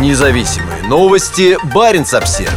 Независимые 0.00 0.82
новости. 0.88 1.56
Барин 1.72 2.02
обсерва 2.02 2.50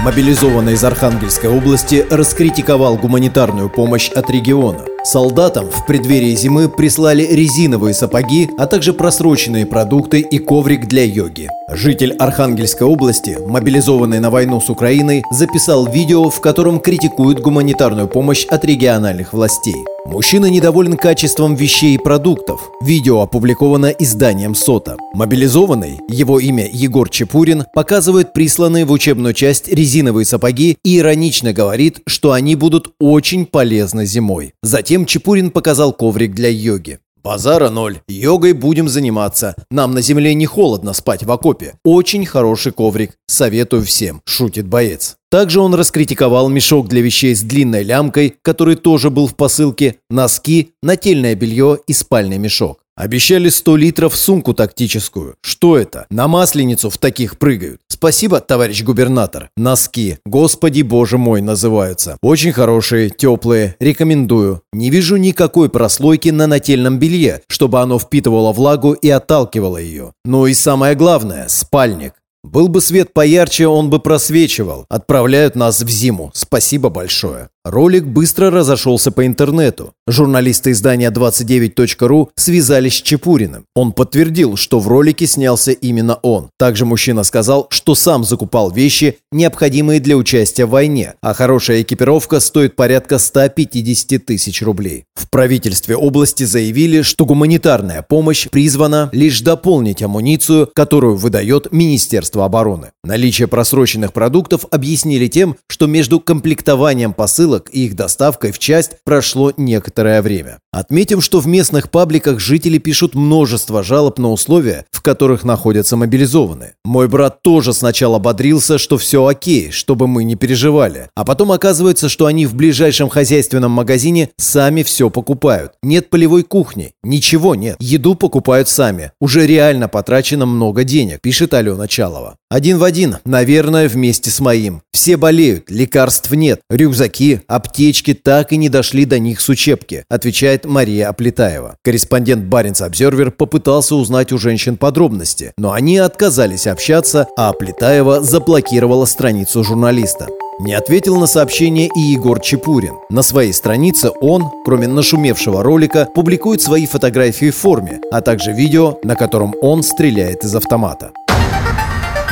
Мобилизованный 0.00 0.72
из 0.72 0.82
Архангельской 0.84 1.50
области 1.50 2.06
раскритиковал 2.10 2.96
гуманитарную 2.96 3.68
помощь 3.68 4.08
от 4.08 4.30
региона. 4.30 4.80
Солдатам 5.04 5.70
в 5.70 5.84
преддверии 5.84 6.34
зимы 6.34 6.70
прислали 6.70 7.24
резиновые 7.24 7.92
сапоги, 7.92 8.48
а 8.58 8.66
также 8.66 8.94
просроченные 8.94 9.66
продукты 9.66 10.20
и 10.20 10.38
коврик 10.38 10.86
для 10.86 11.04
йоги. 11.04 11.50
Житель 11.68 12.14
Архангельской 12.14 12.86
области, 12.86 13.36
мобилизованный 13.46 14.18
на 14.18 14.30
войну 14.30 14.62
с 14.62 14.70
Украиной, 14.70 15.22
записал 15.30 15.86
видео, 15.86 16.30
в 16.30 16.40
котором 16.40 16.80
критикует 16.80 17.40
гуманитарную 17.40 18.08
помощь 18.08 18.46
от 18.46 18.64
региональных 18.64 19.34
властей. 19.34 19.84
Мужчина 20.06 20.46
недоволен 20.46 20.98
качеством 20.98 21.54
вещей 21.54 21.94
и 21.94 21.98
продуктов. 21.98 22.70
Видео 22.82 23.22
опубликовано 23.22 23.86
изданием 23.86 24.54
СОТа. 24.54 24.98
Мобилизованный, 25.14 25.98
его 26.08 26.38
имя 26.38 26.68
Егор 26.70 27.08
Чепурин, 27.08 27.64
показывает 27.74 28.34
присланные 28.34 28.84
в 28.84 28.92
учебную 28.92 29.32
часть 29.32 29.66
резиновые 29.68 30.26
сапоги 30.26 30.76
и 30.84 30.98
иронично 30.98 31.54
говорит, 31.54 32.00
что 32.06 32.32
они 32.32 32.54
будут 32.54 32.92
очень 33.00 33.46
полезны 33.46 34.04
зимой. 34.04 34.52
Затем 34.62 35.06
Чепурин 35.06 35.50
показал 35.50 35.94
коврик 35.94 36.34
для 36.34 36.50
йоги. 36.50 36.98
Базара 37.24 37.70
ноль. 37.70 38.00
Йогой 38.06 38.52
будем 38.52 38.86
заниматься. 38.86 39.56
Нам 39.70 39.94
на 39.94 40.02
земле 40.02 40.34
не 40.34 40.44
холодно 40.44 40.92
спать 40.92 41.22
в 41.22 41.32
окопе. 41.32 41.72
Очень 41.82 42.26
хороший 42.26 42.70
коврик. 42.70 43.12
Советую 43.26 43.82
всем, 43.82 44.20
шутит 44.26 44.66
боец. 44.66 45.16
Также 45.30 45.60
он 45.60 45.74
раскритиковал 45.74 46.50
мешок 46.50 46.86
для 46.86 47.00
вещей 47.00 47.34
с 47.34 47.40
длинной 47.42 47.82
лямкой, 47.82 48.36
который 48.42 48.76
тоже 48.76 49.08
был 49.08 49.26
в 49.26 49.36
посылке, 49.36 49.96
носки, 50.10 50.74
нательное 50.82 51.34
белье 51.34 51.78
и 51.86 51.94
спальный 51.94 52.36
мешок. 52.36 52.83
Обещали 52.96 53.48
100 53.48 53.76
литров 53.76 54.16
сумку 54.16 54.54
тактическую. 54.54 55.34
Что 55.42 55.76
это? 55.76 56.06
На 56.10 56.28
масленицу 56.28 56.90
в 56.90 56.98
таких 56.98 57.38
прыгают. 57.38 57.80
Спасибо, 57.88 58.40
товарищ 58.40 58.84
губернатор. 58.84 59.48
Носки. 59.56 60.18
Господи 60.24 60.82
боже 60.82 61.18
мой 61.18 61.40
называются. 61.40 62.18
Очень 62.22 62.52
хорошие, 62.52 63.10
теплые. 63.10 63.74
Рекомендую. 63.80 64.62
Не 64.72 64.90
вижу 64.90 65.16
никакой 65.16 65.68
прослойки 65.68 66.28
на 66.28 66.46
нательном 66.46 67.00
белье, 67.00 67.42
чтобы 67.48 67.80
оно 67.80 67.98
впитывало 67.98 68.52
влагу 68.52 68.92
и 68.92 69.08
отталкивало 69.08 69.78
ее. 69.78 70.12
Ну 70.24 70.46
и 70.46 70.54
самое 70.54 70.94
главное– 70.94 71.46
спальник. 71.48 72.14
Был 72.44 72.68
бы 72.68 72.82
свет 72.82 73.14
поярче, 73.14 73.66
он 73.66 73.88
бы 73.88 73.98
просвечивал. 73.98 74.84
Отправляют 74.90 75.56
нас 75.56 75.80
в 75.80 75.88
зиму. 75.88 76.30
Спасибо 76.34 76.90
большое. 76.90 77.48
Ролик 77.64 78.04
быстро 78.04 78.50
разошелся 78.50 79.10
по 79.10 79.24
интернету. 79.24 79.94
Журналисты 80.06 80.72
издания 80.72 81.10
29.ru 81.10 82.28
связались 82.36 82.98
с 82.98 83.00
Чепуриным. 83.00 83.64
Он 83.74 83.92
подтвердил, 83.92 84.56
что 84.58 84.80
в 84.80 84.86
ролике 84.86 85.26
снялся 85.26 85.72
именно 85.72 86.16
он. 86.16 86.50
Также 86.58 86.84
мужчина 86.84 87.22
сказал, 87.22 87.66
что 87.70 87.94
сам 87.94 88.22
закупал 88.22 88.70
вещи, 88.70 89.16
необходимые 89.32 90.00
для 90.00 90.18
участия 90.18 90.66
в 90.66 90.70
войне, 90.70 91.14
а 91.22 91.32
хорошая 91.32 91.80
экипировка 91.80 92.40
стоит 92.40 92.76
порядка 92.76 93.18
150 93.18 94.26
тысяч 94.26 94.60
рублей. 94.60 95.04
В 95.14 95.30
правительстве 95.30 95.96
области 95.96 96.44
заявили, 96.44 97.00
что 97.00 97.24
гуманитарная 97.24 98.02
помощь 98.02 98.46
призвана 98.50 99.08
лишь 99.12 99.40
дополнить 99.40 100.02
амуницию, 100.02 100.68
которую 100.74 101.16
выдает 101.16 101.72
Министерство 101.72 102.44
обороны. 102.44 102.90
Наличие 103.04 103.48
просроченных 103.48 104.12
продуктов 104.12 104.66
объяснили 104.70 105.28
тем, 105.28 105.56
что 105.70 105.86
между 105.86 106.20
комплектованием 106.20 107.14
посылок 107.14 107.53
посылок 107.54 107.70
и 107.72 107.86
их 107.86 107.96
доставкой 107.96 108.52
в 108.52 108.58
часть 108.58 108.92
прошло 109.04 109.52
некоторое 109.56 110.22
время. 110.22 110.58
Отметим, 110.72 111.20
что 111.20 111.40
в 111.40 111.46
местных 111.46 111.90
пабликах 111.90 112.40
жители 112.40 112.78
пишут 112.78 113.14
множество 113.14 113.82
жалоб 113.82 114.18
на 114.18 114.30
условия, 114.30 114.86
в 114.90 115.02
которых 115.02 115.44
находятся 115.44 115.96
мобилизованные. 115.96 116.74
Мой 116.84 117.08
брат 117.08 117.42
тоже 117.42 117.72
сначала 117.72 118.18
бодрился, 118.18 118.78
что 118.78 118.96
все 118.96 119.24
окей, 119.26 119.70
чтобы 119.70 120.06
мы 120.06 120.24
не 120.24 120.36
переживали. 120.36 121.08
А 121.14 121.24
потом 121.24 121.52
оказывается, 121.52 122.08
что 122.08 122.26
они 122.26 122.46
в 122.46 122.54
ближайшем 122.54 123.08
хозяйственном 123.08 123.70
магазине 123.70 124.30
сами 124.36 124.82
все 124.82 125.10
покупают. 125.10 125.72
Нет 125.82 126.10
полевой 126.10 126.42
кухни, 126.42 126.92
ничего 127.02 127.54
нет. 127.54 127.76
Еду 127.80 128.14
покупают 128.14 128.68
сами. 128.68 129.12
Уже 129.20 129.46
реально 129.46 129.88
потрачено 129.88 130.46
много 130.46 130.84
денег, 130.84 131.20
пишет 131.20 131.54
Алена 131.54 131.86
Чалова. 131.86 132.36
Один 132.54 132.78
в 132.78 132.84
один, 132.84 133.16
наверное, 133.24 133.88
вместе 133.88 134.30
с 134.30 134.38
моим. 134.38 134.82
Все 134.92 135.16
болеют, 135.16 135.72
лекарств 135.72 136.30
нет, 136.30 136.60
рюкзаки, 136.70 137.40
аптечки 137.48 138.14
так 138.14 138.52
и 138.52 138.56
не 138.56 138.68
дошли 138.68 139.06
до 139.06 139.18
них 139.18 139.40
с 139.40 139.48
учебки, 139.48 140.04
отвечает 140.08 140.64
Мария 140.64 141.08
Аплетаева. 141.08 141.78
Корреспондент 141.82 142.44
Баренц 142.44 142.80
Обзервер 142.80 143.32
попытался 143.32 143.96
узнать 143.96 144.30
у 144.30 144.38
женщин 144.38 144.76
подробности, 144.76 145.52
но 145.58 145.72
они 145.72 145.98
отказались 145.98 146.68
общаться, 146.68 147.26
а 147.36 147.48
Аплетаева 147.48 148.20
заблокировала 148.20 149.04
страницу 149.06 149.64
журналиста. 149.64 150.28
Не 150.60 150.74
ответил 150.74 151.18
на 151.18 151.26
сообщение 151.26 151.90
и 151.92 151.98
Егор 151.98 152.38
Чепурин. 152.38 152.94
На 153.10 153.22
своей 153.22 153.52
странице 153.52 154.12
он, 154.20 154.44
кроме 154.64 154.86
нашумевшего 154.86 155.64
ролика, 155.64 156.06
публикует 156.14 156.62
свои 156.62 156.86
фотографии 156.86 157.50
в 157.50 157.56
форме, 157.56 158.00
а 158.12 158.20
также 158.20 158.52
видео, 158.52 158.96
на 159.02 159.16
котором 159.16 159.56
он 159.60 159.82
стреляет 159.82 160.44
из 160.44 160.54
автомата. 160.54 161.10